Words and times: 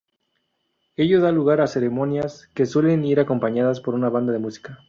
Ello 0.95 1.21
da 1.21 1.31
lugar 1.31 1.61
a 1.61 1.67
ceremonias 1.67 2.47
que 2.55 2.65
suelen 2.65 3.05
ir 3.05 3.19
acompañadas 3.19 3.79
por 3.81 3.93
una 3.93 4.09
banda 4.09 4.33
de 4.33 4.39
música. 4.39 4.79